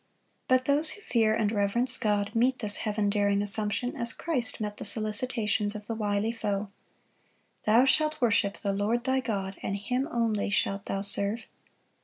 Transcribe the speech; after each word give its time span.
But 0.47 0.65
those 0.65 0.89
who 0.89 1.01
fear 1.01 1.35
and 1.35 1.51
reverence 1.51 1.95
God 1.99 2.33
meet 2.33 2.57
this 2.57 2.77
Heaven 2.77 3.07
daring 3.07 3.39
assumption 3.43 3.95
as 3.95 4.13
Christ 4.13 4.59
met 4.59 4.77
the 4.77 4.83
solicitations 4.83 5.75
of 5.75 5.85
the 5.85 5.93
wily 5.93 6.31
foe: 6.31 6.69
"Thou 7.67 7.85
shalt 7.85 8.19
worship 8.19 8.57
the 8.57 8.73
Lord 8.73 9.03
thy 9.03 9.19
God, 9.19 9.59
and 9.61 9.75
Him 9.75 10.07
only 10.11 10.49
shalt 10.49 10.85
thou 10.85 11.01
serve." 11.01 11.45